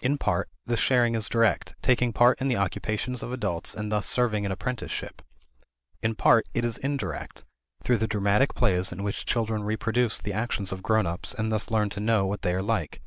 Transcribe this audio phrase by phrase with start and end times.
[0.00, 4.06] In part, this sharing is direct, taking part in the occupations of adults and thus
[4.06, 5.20] serving an apprenticeship;
[6.00, 7.44] in part, it is indirect,
[7.82, 11.70] through the dramatic plays in which children reproduce the actions of grown ups and thus
[11.70, 13.02] learn to know what they are like.